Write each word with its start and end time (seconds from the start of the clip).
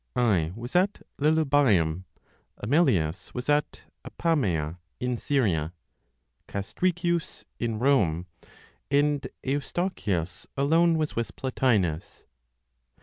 I 0.15 0.51
was 0.55 0.75
at 0.75 1.03
Lilybaeum; 1.19 2.05
Amelius 2.57 3.35
was 3.35 3.47
at 3.49 3.83
Apamaea 4.03 4.79
in 4.99 5.15
Syria, 5.15 5.73
Castricius 6.47 7.45
in 7.59 7.77
Rome, 7.77 8.25
and 8.89 9.27
Eustochius 9.43 10.47
alone 10.57 10.97
was 10.97 11.15
with 11.15 11.35
Plotinos. 11.35 12.25